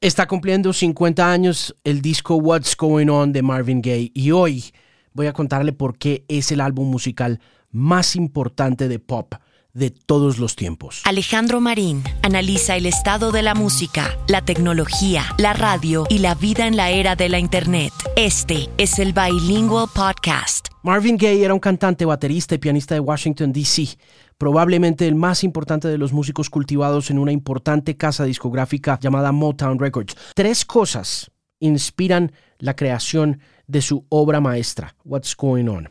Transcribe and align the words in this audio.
Está 0.00 0.28
cumpliendo 0.28 0.72
50 0.72 1.28
años 1.28 1.74
el 1.82 2.00
disco 2.00 2.36
What's 2.36 2.76
Going 2.76 3.08
On 3.08 3.32
de 3.32 3.42
Marvin 3.42 3.82
Gaye 3.82 4.12
y 4.14 4.30
hoy 4.30 4.66
voy 5.12 5.26
a 5.26 5.32
contarle 5.32 5.72
por 5.72 5.98
qué 5.98 6.24
es 6.28 6.52
el 6.52 6.60
álbum 6.60 6.88
musical 6.88 7.40
más 7.72 8.14
importante 8.14 8.86
de 8.86 9.00
pop 9.00 9.34
de 9.72 9.90
todos 9.90 10.38
los 10.38 10.54
tiempos. 10.54 11.02
Alejandro 11.04 11.60
Marín 11.60 12.04
analiza 12.22 12.76
el 12.76 12.86
estado 12.86 13.32
de 13.32 13.42
la 13.42 13.56
música, 13.56 14.16
la 14.28 14.44
tecnología, 14.44 15.24
la 15.36 15.52
radio 15.52 16.06
y 16.08 16.18
la 16.18 16.36
vida 16.36 16.68
en 16.68 16.76
la 16.76 16.90
era 16.90 17.16
de 17.16 17.28
la 17.28 17.40
Internet. 17.40 17.92
Este 18.14 18.68
es 18.78 19.00
el 19.00 19.12
Bilingual 19.12 19.88
Podcast. 19.92 20.68
Marvin 20.84 21.16
Gaye 21.16 21.44
era 21.44 21.54
un 21.54 21.60
cantante, 21.60 22.04
baterista 22.04 22.54
y 22.54 22.58
pianista 22.58 22.94
de 22.94 23.00
Washington, 23.00 23.52
D.C., 23.52 23.98
probablemente 24.38 25.06
el 25.06 25.16
más 25.16 25.44
importante 25.44 25.88
de 25.88 25.98
los 25.98 26.12
músicos 26.12 26.48
cultivados 26.48 27.10
en 27.10 27.18
una 27.18 27.32
importante 27.32 27.96
casa 27.96 28.24
discográfica 28.24 28.98
llamada 29.00 29.32
Motown 29.32 29.78
Records. 29.78 30.16
Tres 30.34 30.64
cosas 30.64 31.30
inspiran 31.60 32.32
la 32.58 32.76
creación 32.76 33.40
de 33.66 33.82
su 33.82 34.06
obra 34.08 34.40
maestra, 34.40 34.94
What's 35.04 35.36
Going 35.36 35.68
On, 35.68 35.90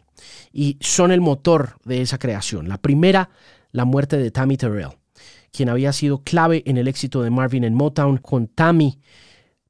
y 0.52 0.78
son 0.80 1.12
el 1.12 1.22
motor 1.22 1.78
de 1.86 2.02
esa 2.02 2.18
creación. 2.18 2.68
La 2.68 2.78
primera 2.78 3.30
la 3.72 3.86
muerte 3.86 4.18
de 4.18 4.32
Tammy 4.32 4.58
Terrell, 4.58 4.98
quien 5.52 5.70
había 5.70 5.94
sido 5.94 6.24
clave 6.24 6.64
en 6.66 6.78
el 6.78 6.88
éxito 6.88 7.22
de 7.22 7.30
Marvin 7.30 7.64
en 7.64 7.74
Motown. 7.74 8.18
Con 8.18 8.48
Tammy, 8.48 9.00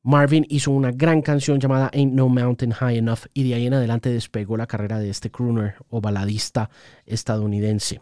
Marvin 0.04 0.46
hizo 0.50 0.72
una 0.72 0.92
gran 0.92 1.22
canción 1.22 1.60
llamada 1.60 1.90
Ain't 1.94 2.14
No 2.14 2.30
Mountain 2.30 2.72
High 2.72 3.00
Enough 3.00 3.26
y 3.34 3.48
de 3.48 3.56
ahí 3.56 3.68
en 3.68 3.74
adelante 3.74 4.10
despegó 4.10 4.56
la 4.56 4.68
carrera 4.68 5.00
de 5.00 5.10
este 5.10 5.32
crooner 5.32 5.76
o 5.90 6.00
baladista 6.00 6.70
estadounidense. 7.06 8.02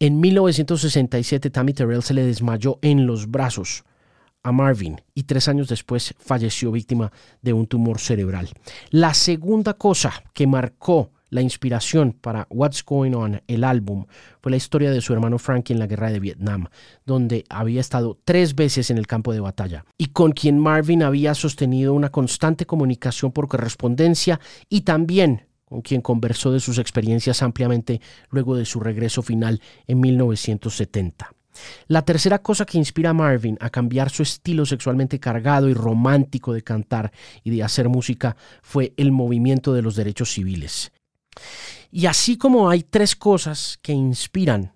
En 0.00 0.20
1967 0.20 1.50
Tammy 1.50 1.72
Terrell 1.72 2.04
se 2.04 2.14
le 2.14 2.24
desmayó 2.24 2.78
en 2.82 3.04
los 3.04 3.28
brazos 3.28 3.82
a 4.44 4.52
Marvin 4.52 5.00
y 5.12 5.24
tres 5.24 5.48
años 5.48 5.66
después 5.66 6.14
falleció 6.20 6.70
víctima 6.70 7.10
de 7.42 7.52
un 7.52 7.66
tumor 7.66 7.98
cerebral. 7.98 8.48
La 8.90 9.12
segunda 9.12 9.74
cosa 9.74 10.12
que 10.34 10.46
marcó 10.46 11.10
la 11.30 11.42
inspiración 11.42 12.12
para 12.12 12.46
What's 12.48 12.84
Going 12.84 13.12
On, 13.14 13.42
el 13.48 13.64
álbum, 13.64 14.06
fue 14.40 14.52
la 14.52 14.56
historia 14.56 14.92
de 14.92 15.00
su 15.00 15.12
hermano 15.12 15.36
Frankie 15.38 15.72
en 15.72 15.80
la 15.80 15.88
guerra 15.88 16.12
de 16.12 16.20
Vietnam, 16.20 16.68
donde 17.04 17.44
había 17.48 17.80
estado 17.80 18.20
tres 18.24 18.54
veces 18.54 18.90
en 18.90 18.98
el 18.98 19.08
campo 19.08 19.32
de 19.32 19.40
batalla 19.40 19.84
y 19.98 20.06
con 20.06 20.30
quien 20.30 20.60
Marvin 20.60 21.02
había 21.02 21.34
sostenido 21.34 21.92
una 21.92 22.10
constante 22.10 22.66
comunicación 22.66 23.32
por 23.32 23.48
correspondencia 23.48 24.38
y 24.68 24.82
también 24.82 25.47
con 25.68 25.82
quien 25.82 26.00
conversó 26.00 26.50
de 26.50 26.60
sus 26.60 26.78
experiencias 26.78 27.42
ampliamente 27.42 28.00
luego 28.30 28.56
de 28.56 28.64
su 28.64 28.80
regreso 28.80 29.22
final 29.22 29.60
en 29.86 30.00
1970. 30.00 31.30
La 31.88 32.02
tercera 32.02 32.38
cosa 32.38 32.64
que 32.64 32.78
inspira 32.78 33.10
a 33.10 33.14
Marvin 33.14 33.58
a 33.60 33.70
cambiar 33.70 34.10
su 34.10 34.22
estilo 34.22 34.64
sexualmente 34.64 35.18
cargado 35.18 35.68
y 35.68 35.74
romántico 35.74 36.52
de 36.52 36.62
cantar 36.62 37.12
y 37.42 37.50
de 37.50 37.62
hacer 37.62 37.88
música 37.88 38.36
fue 38.62 38.94
el 38.96 39.12
movimiento 39.12 39.72
de 39.72 39.82
los 39.82 39.96
derechos 39.96 40.32
civiles. 40.32 40.92
Y 41.90 42.06
así 42.06 42.36
como 42.36 42.70
hay 42.70 42.82
tres 42.82 43.16
cosas 43.16 43.78
que 43.82 43.92
inspiran 43.92 44.72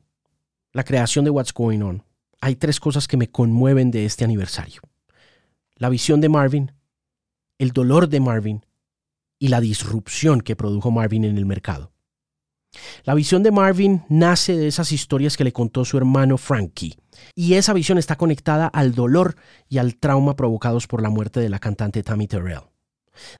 la 0.73 0.85
creación 0.85 1.25
de 1.25 1.31
What's 1.31 1.53
Going 1.53 1.83
On, 1.83 2.05
hay 2.41 2.57
tres 2.57 2.81
cosas 2.81 3.07
que 3.07 3.17
me 3.17 3.31
conmueven 3.31 3.91
de 3.91 4.05
este 4.05 4.25
aniversario. 4.25 4.83
La 5.77 5.89
visión 5.89 6.21
de 6.21 6.29
Marvin, 6.29 6.73
el 7.59 7.71
dolor 7.71 8.09
de 8.09 8.21
Marvin 8.21 8.65
y 9.43 9.49
la 9.49 9.61
disrupción 9.61 10.41
que 10.41 10.55
produjo 10.55 10.93
Marvin 10.93 11.25
en 11.25 11.37
el 11.37 11.47
mercado. 11.47 11.91
La 13.03 13.13
visión 13.13 13.43
de 13.43 13.51
Marvin 13.51 14.05
nace 14.09 14.57
de 14.57 14.69
esas 14.69 14.93
historias 14.93 15.37
que 15.37 15.43
le 15.43 15.53
contó 15.53 15.85
su 15.85 15.97
hermano 15.97 16.39
Frankie, 16.39 16.95
y 17.35 17.55
esa 17.55 17.73
visión 17.73 17.99
está 17.99 18.15
conectada 18.15 18.69
al 18.69 18.95
dolor 18.95 19.35
y 19.69 19.79
al 19.79 19.97
trauma 19.97 20.37
provocados 20.37 20.87
por 20.87 21.03
la 21.03 21.11
muerte 21.11 21.41
de 21.41 21.49
la 21.49 21.59
cantante 21.59 22.05
Tammy 22.05 22.29
Terrell. 22.29 22.61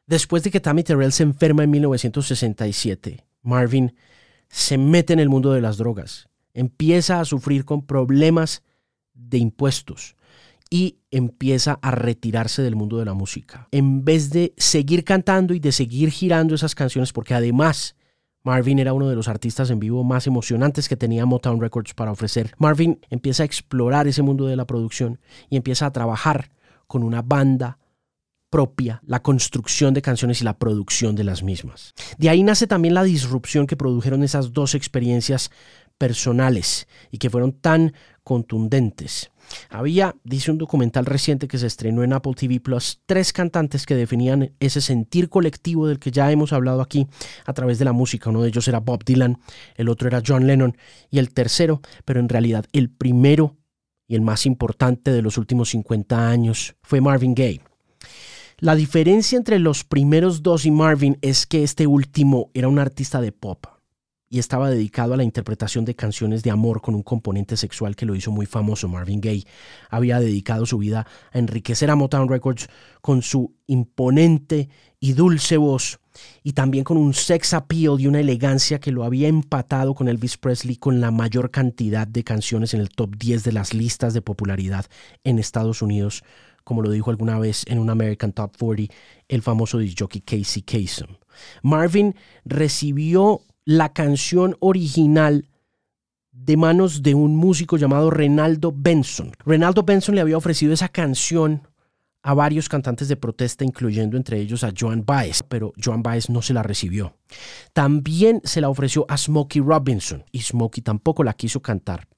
Después 0.05 0.43
de 0.43 0.51
que 0.51 0.59
Tammy 0.59 0.83
Terrell 0.83 1.13
se 1.13 1.23
enferma 1.23 1.63
en 1.63 1.71
1967, 1.71 3.25
Marvin 3.43 3.95
se 4.49 4.79
mete 4.79 5.13
en 5.13 5.21
el 5.21 5.29
mundo 5.29 5.53
de 5.53 5.61
las 5.61 5.77
drogas, 5.77 6.29
empieza 6.53 7.21
a 7.21 7.25
sufrir 7.25 7.65
con 7.65 7.87
problemas 7.87 8.65
de 9.15 9.39
impuestos 9.39 10.17
y 10.73 11.01
empieza 11.11 11.79
a 11.83 11.91
retirarse 11.91 12.63
del 12.63 12.77
mundo 12.77 12.97
de 12.97 13.05
la 13.05 13.13
música. 13.13 13.69
En 13.73 14.07
vez 14.07 14.31
de 14.31 14.55
seguir 14.57 15.05
cantando 15.05 15.53
y 15.53 15.61
de 15.61 15.71
seguir 15.71 16.11
girando 16.11 16.55
esas 16.55 16.75
canciones, 16.75 17.13
porque 17.13 17.35
además 17.35 17.95
Marvin 18.43 18.79
era 18.79 18.95
uno 18.95 19.07
de 19.11 19.15
los 19.15 19.29
artistas 19.29 19.69
en 19.69 19.81
vivo 19.81 20.03
más 20.03 20.27
emocionantes 20.27 20.89
que 20.89 20.97
tenía 20.97 21.27
Motown 21.27 21.61
Records 21.61 21.93
para 21.93 22.11
ofrecer. 22.11 22.55
Marvin 22.57 22.99
empieza 23.11 23.43
a 23.43 23.47
explorar 23.47 24.09
ese 24.09 24.23
mundo 24.23 24.47
de 24.47 24.57
la 24.57 24.67
producción 24.67 25.21
y 25.51 25.59
empieza 25.59 25.85
a 25.85 25.93
trabajar 25.93 26.51
con 26.87 27.03
una 27.03 27.21
banda 27.21 27.79
propia 28.49 29.03
la 29.07 29.21
construcción 29.23 29.93
de 29.93 30.01
canciones 30.01 30.41
y 30.41 30.45
la 30.45 30.59
producción 30.59 31.15
de 31.15 31.25
las 31.25 31.43
mismas. 31.43 31.93
De 32.17 32.31
ahí 32.31 32.43
nace 32.43 32.67
también 32.67 32.95
la 32.95 33.03
disrupción 33.03 33.67
que 33.67 33.77
produjeron 33.77 34.23
esas 34.23 34.55
dos 34.55 34.75
experiencias 34.75 35.51
personales 35.99 36.89
y 37.11 37.19
que 37.19 37.29
fueron 37.29 37.53
tan 37.53 37.93
contundentes. 38.25 39.32
Había, 39.71 40.15
dice 40.25 40.51
un 40.51 40.59
documental 40.59 41.07
reciente 41.07 41.49
que 41.49 41.59
se 41.59 41.67
estrenó 41.67 42.03
en 42.03 42.13
Apple 42.13 42.35
TV 42.35 42.61
Plus, 42.61 43.01
tres 43.07 43.33
cantantes 43.33 43.87
que 43.87 43.95
definían 43.95 44.53
ese 44.61 44.81
sentir 44.81 45.29
colectivo 45.29 45.87
del 45.87 45.99
que 45.99 46.11
ya 46.11 46.31
hemos 46.31 46.53
hablado 46.53 46.81
aquí 46.81 47.07
a 47.45 47.53
través 47.53 47.79
de 47.79 47.85
la 47.85 47.93
música. 47.93 48.31
Uno 48.31 48.43
de 48.43 48.49
ellos 48.49 48.69
era 48.69 48.81
Bob 48.81 49.05
Dylan, 49.05 49.39
el 49.77 49.89
otro 49.89 50.09
era 50.09 50.23
John 50.27 50.47
Lennon 50.47 50.77
y 51.11 51.19
el 51.19 51.33
tercero, 51.33 51.81
pero 52.05 52.21
en 52.21 52.29
realidad 52.29 52.67
el 52.73 52.91
primero 52.91 53.57
y 54.07 54.15
el 54.15 54.23
más 54.23 54.47
importante 54.47 55.11
de 55.11 55.23
los 55.23 55.39
últimos 55.39 55.71
50 55.71 56.29
años 56.29 56.75
fue 56.83 57.01
Marvin 57.01 57.35
Gaye. 57.35 57.63
La 58.59 58.75
diferencia 58.77 59.37
entre 59.37 59.59
los 59.59 59.85
primeros 59.85 60.43
dos 60.43 60.67
y 60.67 60.71
Marvin 60.71 61.19
es 61.21 61.47
que 61.47 61.65
este 61.65 61.87
último 61.87 62.51
era 62.55 62.69
un 62.69 62.79
artista 62.79 63.21
de 63.21 63.33
pop 63.33 63.72
y 64.33 64.39
estaba 64.39 64.71
dedicado 64.71 65.13
a 65.13 65.19
la 65.19 65.25
interpretación 65.25 65.85
de 65.85 65.95
canciones 65.95 66.43
de 66.43 66.51
amor 66.51 66.81
con 66.81 66.95
un 66.95 67.03
componente 67.03 67.55
sexual 67.55 67.95
que 67.95 68.07
lo 68.07 68.15
hizo 68.15 68.31
muy 68.31 68.47
famoso. 68.47 68.89
Marvin 68.89 69.21
Gaye 69.21 69.45
había 69.91 70.21
dedicado 70.21 70.65
su 70.65 70.79
vida 70.79 71.07
a 71.33 71.39
enriquecer 71.39 71.91
a 71.91 71.97
Motown 71.97 72.31
Records 72.31 72.67
con 73.03 73.21
su 73.21 73.55
imponente 73.67 74.71
y 74.99 75.13
dulce 75.13 75.59
voz 75.59 76.01
y 76.43 76.55
también 76.55 76.83
con 76.83 76.97
un 76.97 77.13
sex 77.13 77.53
appeal 77.53 78.01
y 78.01 78.07
una 78.07 78.21
elegancia 78.21 78.81
que 78.81 78.91
lo 78.91 79.05
había 79.05 79.29
empatado 79.29 79.95
con 79.95 80.09
Elvis 80.09 80.39
Presley 80.39 80.77
con 80.77 81.03
la 81.03 81.11
mayor 81.11 81.51
cantidad 81.51 82.07
de 82.07 82.25
canciones 82.25 82.73
en 82.73 82.81
el 82.81 82.89
top 82.89 83.15
10 83.19 83.45
de 83.45 83.53
las 83.53 83.75
listas 83.75 84.15
de 84.15 84.23
popularidad 84.23 84.87
en 85.25 85.39
Estados 85.39 85.83
Unidos 85.83 86.25
como 86.65 86.81
lo 86.81 86.91
dijo 86.91 87.11
alguna 87.11 87.39
vez 87.39 87.65
en 87.67 87.79
un 87.79 87.91
American 87.91 88.33
Top 88.33 88.57
40 88.59 88.95
el 89.29 89.43
famoso 89.43 89.77
disc 89.77 90.01
Casey 90.25 90.63
Kasem. 90.63 91.17
Marvin 91.63 92.15
recibió 92.45 93.43
la 93.65 93.93
canción 93.93 94.57
original 94.61 95.49
de 96.33 96.57
manos 96.57 97.03
de 97.03 97.15
un 97.15 97.37
músico 97.37 97.77
llamado 97.77 98.11
Renaldo 98.11 98.73
Benson. 98.75 99.33
Renaldo 99.45 99.83
Benson 99.83 100.15
le 100.15 100.21
había 100.21 100.37
ofrecido 100.37 100.73
esa 100.73 100.89
canción 100.89 101.69
a 102.23 102.35
varios 102.35 102.69
cantantes 102.69 103.09
de 103.09 103.17
protesta, 103.17 103.65
incluyendo 103.65 104.17
entre 104.17 104.39
ellos 104.39 104.65
a 104.65 104.73
Joan 104.77 105.05
Baez, 105.05 105.43
pero 105.43 105.73
Joan 105.83 106.03
Baez 106.03 106.31
no 106.31 106.41
se 106.41 106.55
la 106.55 106.63
recibió. 106.63 107.17
También 107.73 108.41
se 108.45 108.61
la 108.61 108.69
ofreció 108.69 109.05
a 109.09 109.17
Smokey 109.17 109.61
Robinson 109.61 110.25
y 110.31 110.41
Smokey 110.41 110.83
tampoco 110.83 111.25
la 111.25 111.35
quiso 111.35 111.61
cantar. 111.61 112.09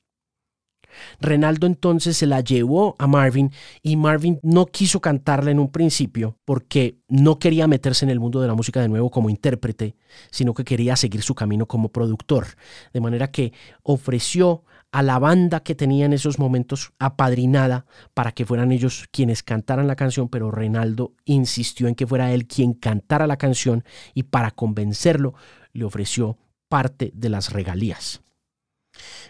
Renaldo 1.20 1.66
entonces 1.66 2.16
se 2.16 2.26
la 2.26 2.40
llevó 2.40 2.96
a 2.98 3.06
Marvin 3.06 3.52
y 3.82 3.96
Marvin 3.96 4.40
no 4.42 4.66
quiso 4.66 5.00
cantarla 5.00 5.50
en 5.50 5.58
un 5.58 5.70
principio 5.70 6.38
porque 6.44 6.98
no 7.08 7.38
quería 7.38 7.66
meterse 7.66 8.04
en 8.04 8.10
el 8.10 8.20
mundo 8.20 8.40
de 8.40 8.48
la 8.48 8.54
música 8.54 8.80
de 8.80 8.88
nuevo 8.88 9.10
como 9.10 9.30
intérprete, 9.30 9.96
sino 10.30 10.54
que 10.54 10.64
quería 10.64 10.96
seguir 10.96 11.22
su 11.22 11.34
camino 11.34 11.66
como 11.66 11.90
productor. 11.90 12.46
De 12.92 13.00
manera 13.00 13.30
que 13.30 13.52
ofreció 13.82 14.64
a 14.92 15.02
la 15.02 15.18
banda 15.18 15.60
que 15.60 15.74
tenía 15.74 16.06
en 16.06 16.12
esos 16.12 16.38
momentos 16.38 16.92
apadrinada 17.00 17.84
para 18.14 18.30
que 18.30 18.46
fueran 18.46 18.70
ellos 18.70 19.06
quienes 19.10 19.42
cantaran 19.42 19.88
la 19.88 19.96
canción, 19.96 20.28
pero 20.28 20.52
Renaldo 20.52 21.14
insistió 21.24 21.88
en 21.88 21.96
que 21.96 22.06
fuera 22.06 22.32
él 22.32 22.46
quien 22.46 22.74
cantara 22.74 23.26
la 23.26 23.36
canción 23.36 23.84
y 24.14 24.24
para 24.24 24.52
convencerlo 24.52 25.34
le 25.72 25.84
ofreció 25.84 26.38
parte 26.68 27.10
de 27.14 27.28
las 27.28 27.52
regalías. 27.52 28.23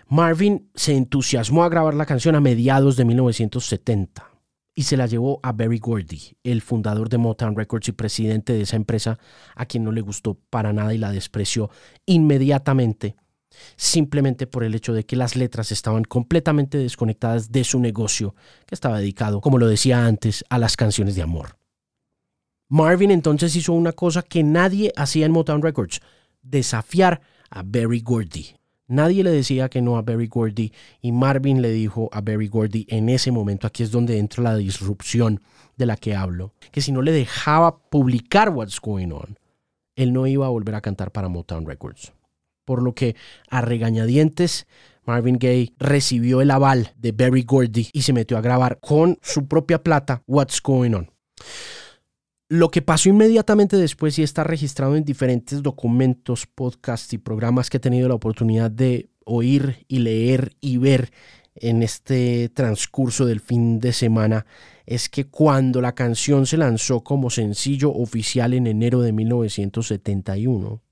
Marvin 0.09 0.71
se 0.75 0.97
entusiasmó 0.97 1.65
a 1.65 1.69
grabar 1.69 1.95
la 1.95 2.07
canción 2.07 2.35
a 2.35 2.41
mediados 2.41 2.97
de 2.97 3.05
1970 3.05 4.31
y 4.75 4.83
se 4.83 4.97
la 4.97 5.07
llevó 5.07 5.41
a 5.43 5.53
Barry 5.53 5.79
Gordy, 5.79 6.37
el 6.43 6.61
fundador 6.61 7.09
de 7.09 7.19
Motown 7.19 7.57
Records 7.57 7.89
y 7.89 7.93
presidente 7.93 8.53
de 8.53 8.63
esa 8.63 8.77
empresa, 8.77 9.19
a 9.55 9.67
quien 9.67 9.85
no 9.85 9.93
le 9.93 10.01
gustó 10.01 10.35
para 10.51 10.73
nada 10.73 10.93
y 10.95 10.99
la 10.99 11.13
despreció 11.13 11.71
inmediatamente, 12.07 13.15
simplemente 13.77 14.49
por 14.49 14.65
el 14.65 14.75
hecho 14.75 14.93
de 14.93 15.07
que 15.07 15.17
las 15.17 15.37
letras 15.37 15.71
estaban 15.71 16.03
completamente 16.03 16.77
desconectadas 16.77 17.53
de 17.53 17.63
su 17.63 17.79
negocio, 17.79 18.35
que 18.67 18.75
estaba 18.75 18.99
dedicado, 18.99 19.41
como 19.41 19.59
lo 19.59 19.69
decía 19.69 20.05
antes, 20.05 20.45
a 20.51 20.59
las 20.59 20.77
canciones 20.77 21.15
de 21.15 21.23
amor. 21.23 21.57
Marvin 22.69 23.13
entonces 23.13 23.55
hizo 23.55 23.73
una 23.73 23.93
cosa 23.93 24.23
que 24.23 24.43
nadie 24.43 24.93
hacía 24.97 25.27
en 25.27 25.33
Motown 25.33 25.63
Records, 25.63 26.01
desafiar 26.43 27.21
a 27.49 27.63
Barry 27.63 28.01
Gordy 28.01 28.57
Nadie 28.87 29.25
le 29.25 29.31
decía 29.31 29.71
que 29.71 29.81
no 29.81 29.97
a 29.97 30.03
Barry 30.03 30.27
Gordy 30.27 30.73
y 31.01 31.13
Marvin 31.13 31.63
le 31.63 31.71
dijo 31.71 32.11
a 32.13 32.21
Barry 32.21 32.49
Gordy 32.49 32.87
en 32.91 33.09
ese 33.09 33.31
momento, 33.31 33.67
aquí 33.67 33.83
es 33.83 33.91
donde 33.91 34.19
entra 34.19 34.43
la 34.43 34.57
disrupción 34.57 35.41
de 35.77 35.87
la 35.87 35.97
que 35.97 36.15
hablo, 36.15 36.53
que 36.71 36.83
si 36.83 36.93
no 36.93 37.01
le 37.01 37.13
dejaba 37.13 37.79
publicar 37.79 38.51
What's 38.51 38.81
Going 38.81 39.11
On, 39.13 39.39
él 39.97 40.13
no 40.13 40.27
iba 40.27 40.47
a 40.47 40.51
volver 40.51 40.75
a 40.75 40.83
cantar 40.83 41.13
para 41.13 41.29
Motown 41.29 41.67
Records. 41.67 42.13
Por 42.67 42.83
lo 42.83 42.95
que 42.95 43.17
a 43.49 43.63
regañadientes 43.63 44.67
Marvin 45.07 45.39
Gaye 45.39 45.73
recibió 45.79 46.41
el 46.41 46.51
aval 46.51 46.93
de 46.97 47.13
Barry 47.13 47.43
Gordy 47.43 47.89
y 47.93 48.03
se 48.03 48.13
metió 48.13 48.37
a 48.37 48.43
grabar 48.43 48.81
con 48.81 49.19
su 49.23 49.47
propia 49.47 49.83
plata 49.83 50.23
What's 50.27 50.61
Going 50.63 50.95
On. 50.95 51.14
Lo 52.49 52.71
que 52.71 52.83
pasó 52.83 53.09
inmediatamente 53.09 53.77
después 53.77 54.19
y 54.19 54.23
está 54.23 54.45
registrado 54.45 54.97
en 54.97 55.05
diferentes 55.05 55.63
documentos, 55.63 56.47
podcasts 56.47 57.13
y 57.15 57.19
programas 57.19 57.71
que 57.71 57.79
he 57.79 57.81
tenido 57.81 58.09
la 58.09 58.15
oportunidad 58.15 58.71
de 58.71 59.09
oír 59.25 59.85
y 59.89 60.01
leer 60.01 60.55
y 60.61 60.77
ver 60.77 61.11
en 61.57 61.83
este 61.83 62.49
transcurso 62.51 63.27
del 63.27 63.41
fin 63.41 63.81
de 63.81 63.93
semana 63.93 64.45
es 64.87 65.09
que 65.09 65.27
cuando 65.27 65.81
la 65.81 65.95
canción 65.95 66.47
se 66.47 66.57
lanzó 66.57 67.03
como 67.03 67.31
sencillo 67.31 67.93
oficial 67.93 68.53
en 68.53 68.67
enero 68.67 69.01
de 69.01 69.13
1971, 69.13 70.83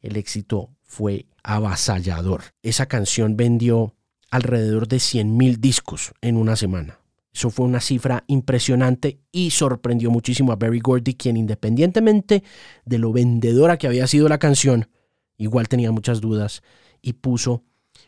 el 0.00 0.16
éxito 0.16 0.70
fue 0.82 1.26
avasallador. 1.42 2.42
Esa 2.62 2.86
canción 2.86 3.36
vendió 3.36 3.94
alrededor 4.30 4.88
de 4.88 4.96
100.000 4.96 5.56
discos 5.58 6.12
en 6.22 6.36
una 6.36 6.56
semana. 6.56 7.00
Eso 7.36 7.50
fue 7.50 7.66
una 7.66 7.80
cifra 7.80 8.24
impresionante 8.28 9.20
y 9.30 9.50
sorprendió 9.50 10.10
muchísimo 10.10 10.52
a 10.52 10.56
Barry 10.56 10.80
Gordy, 10.80 11.16
quien 11.16 11.36
independientemente 11.36 12.42
de 12.86 12.98
lo 12.98 13.12
vendedora 13.12 13.76
que 13.76 13.86
había 13.86 14.06
sido 14.06 14.26
la 14.30 14.38
canción, 14.38 14.88
igual 15.36 15.68
tenía 15.68 15.92
muchas 15.92 16.22
dudas 16.22 16.62
y 17.02 17.12
puso 17.12 17.62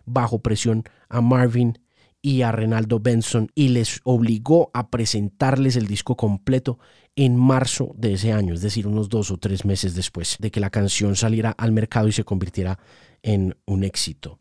bajo 0.07 0.39
presión 0.39 0.85
a 1.11 1.21
Marvin 1.21 1.79
y 2.23 2.41
a 2.41 2.53
Renaldo 2.53 3.01
Benson 3.01 3.51
y 3.55 3.69
les 3.69 4.01
obligó 4.05 4.71
a 4.73 4.89
presentarles 4.89 5.77
el 5.77 5.89
disco 5.89 6.17
completo 6.17 6.79
en 7.15 7.37
marzo 7.37 7.93
de 7.99 8.15
ese 8.15 8.33
año, 8.33 8.55
es 8.55 8.63
decir, 8.63 8.87
unos 8.87 9.11
dos 9.11 9.31
o 9.31 9.37
tres 9.37 9.67
meses 9.67 9.95
después 9.95 10.39
de 10.39 10.51
que 10.51 10.61
la 10.61 10.71
canción 10.71 11.17
saliera 11.17 11.51
al 11.51 11.73
mercado 11.73 12.09
y 12.09 12.13
se 12.13 12.25
convirtiera 12.25 12.79
en 13.21 13.59
un 13.67 13.85
éxito. 13.85 14.41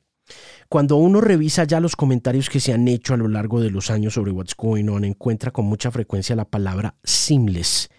Cuando 0.70 0.98
uno 0.98 1.22
revisa 1.22 1.64
ya 1.64 1.80
los 1.80 1.96
comentarios 1.96 2.50
que 2.50 2.60
se 2.60 2.74
han 2.74 2.88
hecho 2.88 3.14
a 3.14 3.18
lo 3.18 3.28
largo 3.28 3.62
de 3.62 3.70
los 3.70 3.90
años 3.90 4.14
sobre 4.14 4.32
What's 4.32 4.56
Going 4.56 4.90
On, 4.90 5.06
encuentra 5.06 5.52
con 5.52 5.66
mucha 5.66 5.92
frecuencia 5.92 6.36
la 6.36 6.46
palabra 6.46 6.96
seamless, 7.04 7.90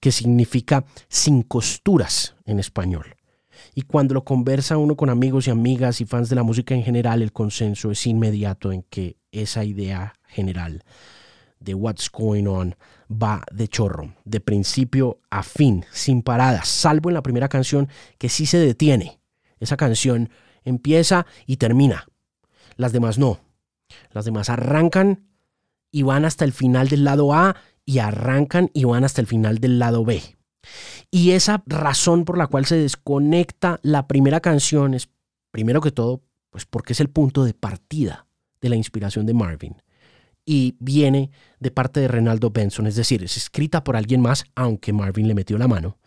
que 0.00 0.12
significa 0.12 0.84
sin 1.08 1.42
costuras 1.42 2.34
en 2.44 2.58
español. 2.58 3.16
Y 3.74 3.82
cuando 3.82 4.14
lo 4.14 4.24
conversa 4.24 4.76
uno 4.76 4.96
con 4.96 5.10
amigos 5.10 5.46
y 5.46 5.50
amigas 5.50 6.00
y 6.00 6.04
fans 6.04 6.28
de 6.28 6.36
la 6.36 6.42
música 6.42 6.74
en 6.74 6.82
general, 6.82 7.22
el 7.22 7.32
consenso 7.32 7.90
es 7.90 8.06
inmediato 8.06 8.72
en 8.72 8.82
que 8.82 9.16
esa 9.32 9.64
idea 9.64 10.14
general 10.26 10.82
de 11.60 11.74
What's 11.74 12.10
Going 12.10 12.46
On 12.46 12.74
va 13.10 13.44
de 13.52 13.68
chorro, 13.68 14.14
de 14.24 14.40
principio 14.40 15.20
a 15.30 15.42
fin, 15.42 15.84
sin 15.92 16.22
paradas, 16.22 16.68
salvo 16.68 17.10
en 17.10 17.14
la 17.14 17.22
primera 17.22 17.48
canción 17.48 17.88
que 18.18 18.28
sí 18.28 18.46
se 18.46 18.58
detiene. 18.58 19.20
Esa 19.58 19.76
canción 19.76 20.30
empieza 20.66 21.26
y 21.46 21.56
termina. 21.56 22.06
Las 22.76 22.92
demás 22.92 23.18
no. 23.18 23.40
Las 24.10 24.26
demás 24.26 24.50
arrancan 24.50 25.28
y 25.90 26.02
van 26.02 26.26
hasta 26.26 26.44
el 26.44 26.52
final 26.52 26.88
del 26.88 27.04
lado 27.04 27.32
A 27.32 27.56
y 27.86 28.00
arrancan 28.00 28.70
y 28.74 28.84
van 28.84 29.04
hasta 29.04 29.22
el 29.22 29.26
final 29.26 29.58
del 29.58 29.78
lado 29.78 30.04
B. 30.04 30.22
Y 31.10 31.30
esa 31.30 31.62
razón 31.66 32.24
por 32.24 32.36
la 32.36 32.48
cual 32.48 32.66
se 32.66 32.76
desconecta 32.76 33.78
la 33.82 34.08
primera 34.08 34.40
canción 34.40 34.94
es, 34.94 35.08
primero 35.52 35.80
que 35.80 35.92
todo, 35.92 36.22
pues 36.50 36.66
porque 36.66 36.92
es 36.92 37.00
el 37.00 37.08
punto 37.08 37.44
de 37.44 37.54
partida 37.54 38.26
de 38.60 38.68
la 38.68 38.76
inspiración 38.76 39.24
de 39.24 39.34
Marvin. 39.34 39.76
Y 40.44 40.76
viene 40.78 41.30
de 41.60 41.70
parte 41.70 42.00
de 42.00 42.08
Renaldo 42.08 42.50
Benson, 42.50 42.86
es 42.86 42.96
decir, 42.96 43.22
es 43.22 43.36
escrita 43.36 43.82
por 43.84 43.96
alguien 43.96 44.20
más, 44.20 44.44
aunque 44.54 44.92
Marvin 44.92 45.28
le 45.28 45.34
metió 45.34 45.58
la 45.58 45.68
mano. 45.68 45.98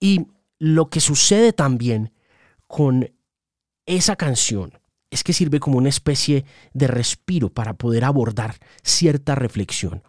Y 0.00 0.26
lo 0.58 0.90
que 0.90 1.00
sucede 1.00 1.52
también 1.52 2.12
con 2.66 3.10
esa 3.88 4.16
canción 4.16 4.78
es 5.10 5.24
que 5.24 5.32
sirve 5.32 5.58
como 5.58 5.78
una 5.78 5.88
especie 5.88 6.44
de 6.74 6.86
respiro 6.86 7.48
para 7.48 7.72
poder 7.72 8.04
abordar 8.04 8.56
cierta 8.82 9.34
reflexión. 9.34 10.02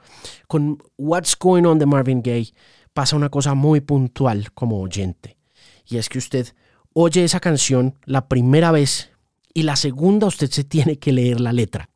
Con 0.47 0.77
What's 0.97 1.37
Going 1.39 1.63
On 1.63 1.79
de 1.79 1.85
Marvin 1.85 2.21
Gaye 2.21 2.53
pasa 2.93 3.15
una 3.15 3.29
cosa 3.29 3.53
muy 3.53 3.79
puntual 3.79 4.51
como 4.51 4.81
oyente, 4.81 5.37
y 5.85 5.97
es 5.97 6.09
que 6.09 6.17
usted 6.17 6.53
oye 6.93 7.23
esa 7.23 7.39
canción 7.39 7.97
la 8.03 8.27
primera 8.27 8.71
vez 8.71 9.11
y 9.53 9.63
la 9.63 9.77
segunda 9.77 10.27
usted 10.27 10.51
se 10.51 10.65
tiene 10.65 10.99
que 10.99 11.13
leer 11.13 11.39
la 11.39 11.53
letra. 11.53 11.89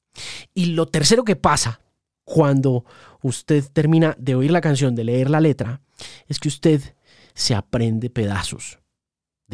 Y 0.54 0.68
lo 0.68 0.86
tercero 0.86 1.26
que 1.26 1.36
pasa 1.36 1.82
cuando 2.24 2.86
usted 3.22 3.66
termina 3.74 4.16
de 4.18 4.36
oír 4.36 4.52
la 4.52 4.62
canción, 4.62 4.96
de 4.96 5.04
leer 5.04 5.30
la 5.30 5.42
letra, 5.42 5.82
es 6.28 6.40
que 6.40 6.48
usted 6.48 6.96
se 7.34 7.56
aprende 7.56 8.10
pedazos 8.10 8.80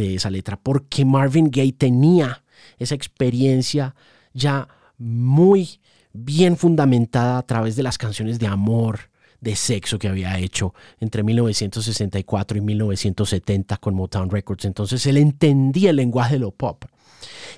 de 0.04 0.16
esa 0.16 0.30
letra, 0.30 0.58
porque 0.58 1.06
Marvin 1.06 1.50
Gaye 1.52 1.74
tenía 1.74 2.44
esa 2.78 2.96
experiencia 2.96 3.96
ya 4.34 4.68
muy 4.98 5.80
bien 6.14 6.58
fundamentada 6.58 7.38
a 7.38 7.44
través 7.44 7.76
de 7.76 7.84
las 7.84 7.98
canciones 7.98 8.40
de 8.40 8.48
amor, 8.48 9.12
de 9.42 9.56
sexo 9.56 10.00
que 10.00 10.10
había 10.10 10.38
hecho 10.38 10.74
entre 11.00 11.24
1964 11.24 12.58
y 12.58 12.62
1970 12.62 13.78
con 13.78 13.96
Motown 13.96 14.30
Records. 14.30 14.66
Entonces 14.66 15.06
él 15.06 15.18
entendía 15.18 15.92
el 15.92 15.98
lenguaje 15.98 16.36
de 16.36 16.40
lo 16.40 16.52
pop. 16.52 16.86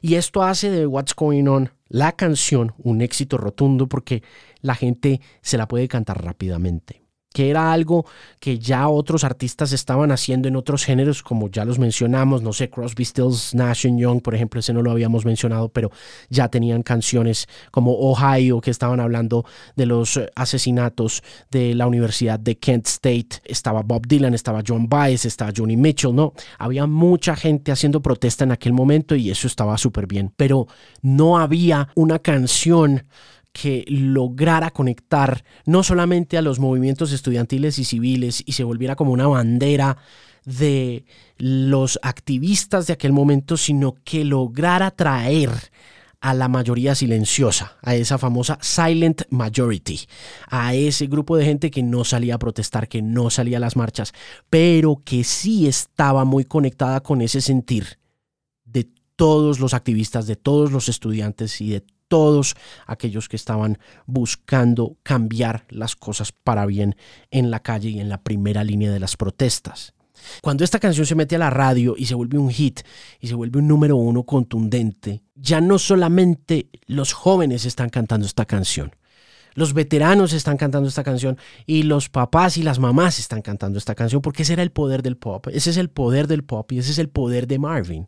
Y 0.02 0.16
esto 0.16 0.44
hace 0.44 0.70
de 0.70 0.86
What's 0.88 1.16
Going 1.16 1.48
On 1.48 1.72
la 1.90 2.14
canción 2.14 2.74
un 2.78 3.02
éxito 3.02 3.38
rotundo 3.38 3.88
porque 3.88 4.24
la 4.62 4.76
gente 4.76 5.22
se 5.42 5.58
la 5.58 5.68
puede 5.68 5.88
cantar 5.88 6.24
rápidamente 6.24 7.02
que 7.34 7.50
era 7.50 7.72
algo 7.72 8.06
que 8.40 8.60
ya 8.60 8.88
otros 8.88 9.24
artistas 9.24 9.72
estaban 9.72 10.12
haciendo 10.12 10.48
en 10.48 10.56
otros 10.56 10.84
géneros, 10.84 11.24
como 11.24 11.50
ya 11.50 11.66
los 11.66 11.80
mencionamos, 11.80 12.42
no 12.42 12.54
sé, 12.54 12.70
Crosby, 12.70 13.06
Stills, 13.06 13.56
Nash 13.56 13.88
Young, 13.88 14.22
por 14.22 14.36
ejemplo, 14.36 14.60
ese 14.60 14.74
no 14.74 14.82
lo 14.82 14.92
habíamos 14.92 15.26
mencionado, 15.26 15.70
pero 15.70 15.92
ya 16.30 16.50
tenían 16.50 16.84
canciones 16.84 17.48
como 17.72 17.94
Ohio, 17.94 18.60
que 18.60 18.72
estaban 18.72 19.00
hablando 19.00 19.46
de 19.76 19.86
los 19.86 20.18
eh, 20.18 20.30
asesinatos 20.36 21.24
de 21.50 21.74
la 21.76 21.88
Universidad 21.88 22.40
de 22.40 22.58
Kent 22.58 22.88
State, 22.88 23.42
estaba 23.46 23.82
Bob 23.82 24.08
Dylan, 24.08 24.34
estaba 24.34 24.62
John 24.66 24.90
Baez, 24.90 25.26
estaba 25.26 25.52
Johnny 25.56 25.78
Mitchell, 25.78 26.14
¿no? 26.14 26.34
Había 26.58 26.86
mucha 26.86 27.36
gente 27.36 27.72
haciendo 27.72 28.02
protesta 28.02 28.44
en 28.44 28.52
aquel 28.52 28.74
momento 28.74 29.16
y 29.16 29.32
eso 29.32 29.48
estaba 29.48 29.78
súper 29.78 30.08
bien, 30.08 30.34
pero 30.36 30.68
no 31.02 31.38
había 31.38 31.90
una 31.96 32.20
canción 32.20 33.04
que 33.52 33.84
lograra 33.88 34.72
conectar 34.72 35.44
no 35.66 35.84
solamente 35.84 36.38
a 36.38 36.42
los 36.42 36.60
movimientos 36.60 37.12
estudiantiles 37.12 37.80
y 37.80 37.86
civiles 37.86 38.44
y 38.46 38.54
se 38.54 38.64
volviera 38.64 38.96
como 38.96 39.12
una 39.12 39.28
bandera 39.28 39.98
de 40.46 41.06
los 41.38 42.00
activistas 42.02 42.88
de 42.88 42.94
aquel 42.94 43.14
momento, 43.14 43.58
sino 43.58 43.96
que 44.04 44.26
lograra 44.26 44.92
traer 44.92 45.52
a 46.22 46.36
la 46.36 46.48
mayoría 46.48 46.94
silenciosa, 46.94 47.78
a 47.82 47.96
esa 47.96 48.20
famosa 48.20 48.60
silent 48.62 49.24
majority, 49.32 50.02
a 50.48 50.76
ese 50.76 51.08
grupo 51.08 51.36
de 51.36 51.46
gente 51.46 51.72
que 51.72 51.82
no 51.82 52.04
salía 52.04 52.36
a 52.36 52.40
protestar, 52.40 52.88
que 52.88 53.02
no 53.02 53.32
salía 53.32 53.58
a 53.58 53.60
las 53.60 53.76
marchas, 53.76 54.14
pero 54.50 55.02
que 55.04 55.24
sí 55.24 55.68
estaba 55.68 56.24
muy 56.24 56.46
conectada 56.46 57.02
con 57.02 57.22
ese 57.22 57.42
sentir 57.42 57.98
de 58.66 58.88
todos 59.16 59.60
los 59.60 59.74
activistas, 59.74 60.28
de 60.28 60.36
todos 60.36 60.72
los 60.72 60.90
estudiantes 60.90 61.60
y 61.60 61.72
de 61.72 61.84
todos 62.12 62.56
aquellos 62.88 63.30
que 63.30 63.38
estaban 63.38 63.78
buscando 64.06 64.98
cambiar 65.02 65.64
las 65.70 65.96
cosas 65.96 66.34
para 66.34 66.66
bien 66.66 66.98
en 67.32 67.52
la 67.52 67.62
calle 67.62 67.88
y 67.88 68.02
en 68.02 68.10
la 68.10 68.22
primera 68.22 68.66
línea 68.66 68.92
de 68.92 69.00
las 69.00 69.16
protestas. 69.16 69.94
Cuando 70.42 70.66
esta 70.66 70.78
canción 70.78 71.06
se 71.06 71.16
mete 71.16 71.38
a 71.38 71.40
la 71.40 71.50
radio 71.50 71.96
y 71.98 72.08
se 72.08 72.16
vuelve 72.16 72.38
un 72.38 72.50
hit 72.50 72.82
y 73.22 73.28
se 73.28 73.34
vuelve 73.34 73.60
un 73.60 73.68
número 73.70 73.96
uno 73.96 74.24
contundente, 74.24 75.24
ya 75.36 75.62
no 75.62 75.80
solamente 75.80 76.68
los 76.86 77.14
jóvenes 77.14 77.64
están 77.64 77.90
cantando 77.90 78.28
esta 78.28 78.44
canción, 78.44 78.92
los 79.54 79.74
veteranos 79.74 80.34
están 80.34 80.58
cantando 80.58 80.90
esta 80.90 81.06
canción 81.06 81.38
y 81.66 81.84
los 81.84 82.10
papás 82.10 82.58
y 82.58 82.64
las 82.64 82.80
mamás 82.80 83.20
están 83.20 83.42
cantando 83.42 83.78
esta 83.78 83.96
canción 83.96 84.22
porque 84.22 84.44
ese 84.44 84.52
era 84.52 84.64
el 84.64 84.72
poder 84.72 85.02
del 85.02 85.16
pop, 85.16 85.48
ese 85.48 85.70
es 85.70 85.78
el 85.78 85.90
poder 85.90 86.28
del 86.28 86.44
pop 86.44 86.70
y 86.74 86.80
ese 86.80 86.92
es 86.92 87.00
el 87.00 87.08
poder 87.08 87.48
de 87.48 87.58
Marvin. 87.58 88.06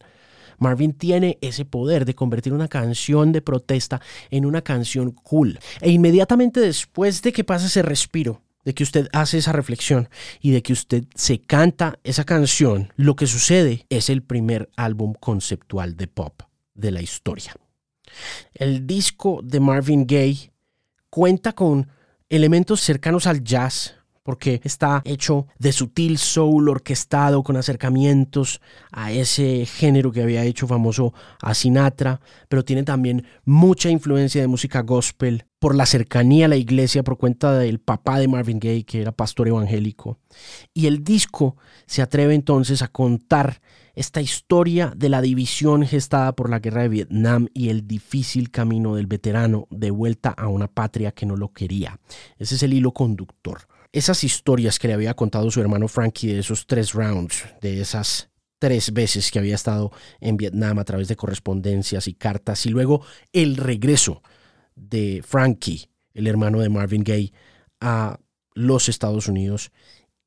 Marvin 0.64 0.94
tiene 0.94 1.38
ese 1.42 1.66
poder 1.66 2.06
de 2.06 2.16
convertir 2.16 2.54
una 2.54 2.68
canción 2.68 3.32
de 3.32 3.42
protesta 3.42 4.02
en 4.32 4.46
una 4.46 4.62
canción 4.62 5.12
cool. 5.12 5.60
E 5.82 5.92
inmediatamente 5.92 6.60
después 6.60 7.22
de 7.22 7.34
que 7.34 7.44
pasa 7.44 7.68
ese 7.68 7.82
respiro, 7.82 8.42
de 8.66 8.74
que 8.74 8.84
usted 8.84 9.10
hace 9.12 9.38
esa 9.38 9.52
reflexión 9.52 10.10
y 10.42 10.52
de 10.52 10.64
que 10.64 10.74
usted 10.74 11.04
se 11.16 11.42
canta 11.42 12.00
esa 12.04 12.24
canción, 12.24 12.94
lo 12.96 13.16
que 13.16 13.28
sucede 13.28 13.86
es 13.90 14.10
el 14.10 14.24
primer 14.24 14.70
álbum 14.78 15.14
conceptual 15.20 15.98
de 15.98 16.08
pop 16.08 16.42
de 16.74 16.92
la 16.92 17.02
historia. 17.02 17.56
El 18.54 18.88
disco 18.88 19.42
de 19.44 19.60
Marvin 19.60 20.08
Gaye 20.08 20.52
cuenta 21.10 21.54
con 21.54 21.90
elementos 22.30 22.82
cercanos 22.82 23.28
al 23.28 23.44
jazz, 23.44 23.96
porque 24.24 24.62
está 24.64 25.02
hecho 25.06 25.48
de 25.60 25.72
sutil 25.72 26.18
soul 26.18 26.70
orquestado 26.70 27.44
con 27.44 27.58
acercamientos 27.58 28.62
a 28.92 29.12
ese 29.12 29.66
género 29.66 30.12
que 30.12 30.24
había 30.24 30.44
hecho 30.46 30.66
famoso 30.66 31.14
a 31.42 31.54
Sinatra, 31.54 32.22
pero 32.48 32.64
tiene 32.64 32.84
también 32.84 33.26
mucha 33.46 33.90
influencia 33.90 34.42
de 34.42 34.48
música 34.48 34.82
gospel 34.82 35.46
por 35.60 35.76
la 35.76 35.86
cercanía 35.86 36.46
a 36.46 36.50
la 36.50 36.58
iglesia 36.58 37.04
por 37.04 37.18
cuenta 37.18 37.58
del 37.58 37.80
papá 37.80 38.20
de 38.20 38.28
Marvin 38.28 38.60
Gaye, 38.60 38.84
que 38.84 39.02
era 39.02 39.12
pastor 39.12 39.48
evangélico. 39.48 40.20
Y 40.74 40.88
el 40.88 41.04
disco 41.04 41.56
se 41.86 42.02
atreve 42.02 42.34
entonces 42.34 42.82
a 42.82 42.90
contar 42.90 43.62
esta 43.96 44.22
historia 44.22 44.92
de 44.96 45.10
la 45.10 45.22
división 45.22 45.86
gestada 45.86 46.34
por 46.34 46.50
la 46.50 46.60
guerra 46.60 46.82
de 46.82 46.90
Vietnam 46.90 47.48
y 47.54 47.70
el 47.70 47.88
difícil 47.88 48.50
camino 48.50 48.96
del 48.96 49.08
veterano 49.08 49.68
de 49.70 49.92
vuelta 49.92 50.30
a 50.30 50.48
una 50.48 50.68
patria 50.68 51.12
que 51.12 51.26
no 51.26 51.38
lo 51.38 51.54
quería. 51.54 52.00
Ese 52.38 52.56
es 52.56 52.64
el 52.64 52.74
hilo 52.74 52.92
conductor 52.92 53.68
esas 53.94 54.24
historias 54.24 54.80
que 54.80 54.88
le 54.88 54.96
había 54.96 55.14
contado 55.14 55.50
su 55.52 55.62
hermano 55.62 55.88
Frankie 55.88 56.34
de 56.34 56.40
esos 56.40 56.66
tres 56.66 56.94
rounds, 56.94 57.46
de 57.62 57.80
esas 57.80 58.30
tres 58.60 58.92
veces 58.92 59.32
que 59.32 59.40
había 59.40 59.56
estado 59.56 59.92
en 60.20 60.36
Vietnam 60.36 60.80
a 60.80 60.84
través 60.84 61.08
de 61.08 61.16
correspondencias 61.16 62.08
y 62.08 62.16
cartas, 62.16 62.66
y 62.66 62.70
luego 62.70 63.06
el 63.32 63.56
regreso 63.56 64.24
de 64.76 65.24
Frankie, 65.26 65.90
el 66.14 66.28
hermano 66.28 66.60
de 66.60 66.70
Marvin 66.70 67.04
Gaye, 67.04 67.34
a 67.80 68.20
los 68.56 68.90
Estados 68.90 69.28
Unidos 69.28 69.72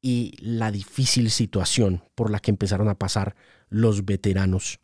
y 0.00 0.36
la 0.38 0.70
difícil 0.70 1.30
situación 1.30 2.04
por 2.14 2.30
la 2.30 2.38
que 2.38 2.52
empezaron 2.52 2.88
a 2.88 2.98
pasar 2.98 3.34
los 3.68 4.04
veteranos 4.04 4.78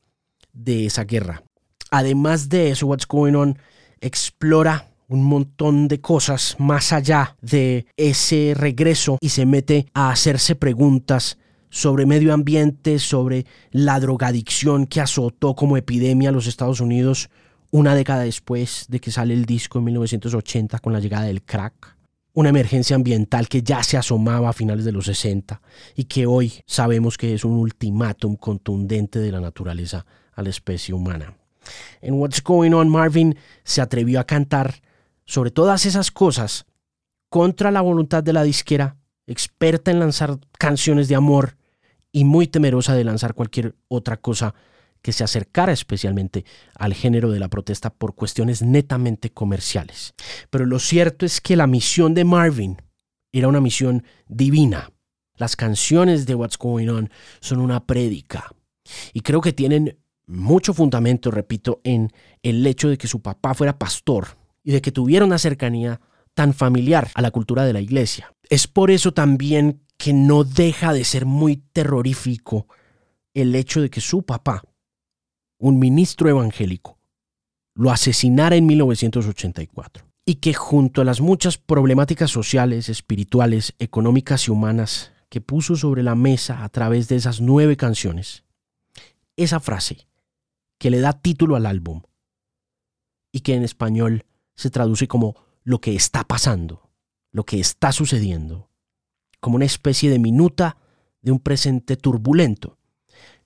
de 0.53 0.87
esa 0.87 1.05
guerra. 1.05 1.45
Además 1.91 2.49
de 2.49 2.71
eso, 2.71 2.87
What's 2.87 3.07
Going 3.07 3.35
On 3.35 3.59
explora 4.01 4.92
un 5.13 5.25
montón 5.25 5.89
de 5.89 6.01
cosas 6.01 6.57
más 6.59 6.93
allá 6.93 7.37
de 7.41 7.87
ese 7.97 8.55
regreso 8.57 9.19
y 9.21 9.29
se 9.29 9.47
mete 9.47 9.87
a 9.95 10.11
hacerse 10.11 10.55
preguntas 10.55 11.39
sobre 11.69 12.07
medio 12.07 12.35
ambiente, 12.35 12.99
sobre 12.99 13.47
la 13.71 13.99
drogadicción 14.01 14.87
que 14.87 15.01
azotó 15.01 15.55
como 15.55 15.77
epidemia 15.77 16.31
a 16.31 16.33
los 16.33 16.47
Estados 16.47 16.81
Unidos 16.81 17.31
una 17.71 17.95
década 17.95 18.23
después 18.23 18.87
de 18.89 19.01
que 19.01 19.11
sale 19.11 19.33
el 19.33 19.47
disco 19.47 19.79
en 19.79 19.85
1980 19.85 20.79
con 20.81 20.93
la 20.93 21.01
llegada 21.01 21.25
del 21.25 21.43
crack. 21.43 21.97
Una 22.35 22.51
emergencia 22.51 22.97
ambiental 22.97 23.49
que 23.49 23.63
ya 23.63 23.83
se 23.83 23.97
asomaba 23.97 24.51
a 24.51 24.53
finales 24.53 24.85
de 24.85 24.93
los 24.93 25.07
60 25.07 25.61
y 25.97 26.05
que 26.05 26.27
hoy 26.27 26.53
sabemos 26.67 27.17
que 27.17 27.35
es 27.35 27.45
un 27.45 27.53
ultimátum 27.53 28.37
contundente 28.37 29.19
de 29.19 29.33
la 29.33 29.41
naturaleza 29.41 30.07
a 30.35 30.43
la 30.43 30.51
especie 30.51 30.95
humana. 30.95 31.35
En 32.01 32.15
What's 32.15 32.43
Going 32.43 32.73
On, 32.73 32.89
Marvin 32.89 33.37
se 33.65 33.81
atrevió 33.81 34.21
a 34.21 34.25
cantar 34.25 34.83
sobre 35.25 35.51
todas 35.51 35.87
esas 35.87 36.11
cosas 36.11 36.67
contra 37.29 37.71
la 37.71 37.81
voluntad 37.81 38.23
de 38.23 38.33
la 38.33 38.43
disquera, 38.43 38.97
experta 39.27 39.91
en 39.91 40.01
lanzar 40.01 40.39
canciones 40.59 41.09
de 41.09 41.15
amor 41.15 41.57
y 42.13 42.25
muy 42.25 42.47
temerosa 42.47 42.95
de 42.95 43.05
lanzar 43.05 43.35
cualquier 43.35 43.75
otra 43.89 44.19
cosa 44.19 44.55
que 45.01 45.13
se 45.13 45.25
acercara 45.25 45.73
especialmente 45.73 46.45
al 46.75 46.95
género 46.95 47.31
de 47.31 47.41
la 47.41 47.49
protesta 47.49 47.91
por 47.91 48.15
cuestiones 48.15 48.63
netamente 48.63 49.31
comerciales. 49.31 50.15
Pero 50.51 50.67
lo 50.67 50.79
cierto 50.79 51.27
es 51.27 51.41
que 51.41 51.57
la 51.57 51.67
misión 51.67 52.15
de 52.15 52.25
Marvin 52.25 52.77
era 53.33 53.49
una 53.49 53.61
misión 53.61 54.05
divina. 54.29 54.91
Las 55.37 55.57
canciones 55.57 56.27
de 56.27 56.35
What's 56.35 56.59
Going 56.59 56.89
On 56.89 57.11
son 57.41 57.61
una 57.61 57.85
prédica 57.85 58.55
y 59.13 59.21
creo 59.21 59.41
que 59.41 59.53
tienen 59.53 59.99
mucho 60.27 60.73
fundamento, 60.73 61.31
repito, 61.31 61.81
en 61.85 62.13
el 62.43 62.65
hecho 62.67 62.89
de 62.89 62.99
que 62.99 63.09
su 63.09 63.21
papá 63.21 63.55
fuera 63.55 63.79
pastor 63.79 64.42
y 64.63 64.73
de 64.73 64.81
que 64.81 64.93
tuviera 64.93 65.25
una 65.25 65.39
cercanía 65.39 66.01
tan 66.35 66.55
familiar 66.55 67.11
a 67.15 67.23
la 67.23 67.31
cultura 67.31 67.65
de 67.65 67.73
la 67.73 67.81
iglesia. 67.81 68.35
Es 68.49 68.67
por 68.67 68.91
eso 68.91 69.13
también 69.13 69.83
que 69.97 70.13
no 70.13 70.45
deja 70.45 70.93
de 70.93 71.05
ser 71.05 71.27
muy 71.27 71.57
terrorífico 71.57 72.67
el 73.35 73.55
hecho 73.55 73.81
de 73.81 73.91
que 73.91 74.01
su 74.01 74.23
papá, 74.25 74.63
un 75.59 75.79
ministro 75.79 76.29
evangélico, 76.29 76.99
lo 77.75 77.91
asesinara 77.91 78.57
en 78.57 78.67
1984 78.67 80.05
y 80.25 80.37
que 80.37 80.55
junto 80.55 81.01
a 81.01 81.05
las 81.05 81.21
muchas 81.21 81.59
problemáticas 81.59 82.31
sociales, 82.31 82.89
espirituales, 82.89 83.75
económicas 83.79 84.47
y 84.47 84.51
humanas 84.51 85.13
que 85.29 85.41
puso 85.41 85.77
sobre 85.77 86.03
la 86.03 86.15
mesa 86.15 86.65
a 86.65 86.69
través 86.69 87.09
de 87.09 87.17
esas 87.17 87.41
nueve 87.41 87.77
canciones, 87.77 88.45
esa 89.37 89.61
frase 89.61 90.07
que 90.79 90.91
le 90.91 91.01
da 91.01 91.13
título 91.13 91.57
al 91.57 91.67
álbum 91.67 92.03
y 93.33 93.41
que 93.41 93.55
en 93.55 93.63
español 93.63 94.25
se 94.55 94.71
traduce 94.71 95.09
como 95.09 95.37
lo 95.65 95.81
que 95.81 95.95
está 95.95 96.25
pasando, 96.25 96.91
lo 97.31 97.45
que 97.45 97.61
está 97.61 97.93
sucediendo, 97.93 98.71
como 99.41 99.57
una 99.57 99.65
especie 99.65 100.11
de 100.11 100.19
minuta 100.19 100.77
de 101.21 101.33
un 101.33 101.41
presente 101.41 101.97
turbulento, 101.97 102.79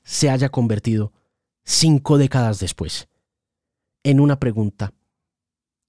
se 0.02 0.30
haya 0.30 0.48
convertido 0.48 1.12
cinco 1.64 2.18
décadas 2.18 2.58
después 2.58 3.08
en 4.02 4.20
una 4.20 4.38
pregunta 4.38 4.94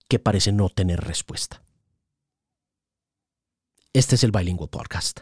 que 0.08 0.20
parece 0.20 0.52
no 0.52 0.70
tener 0.70 1.02
respuesta. 1.02 1.62
Este 3.94 4.16
es 4.16 4.24
el 4.24 4.32
Bilingual 4.32 4.70
Podcast. 4.70 5.22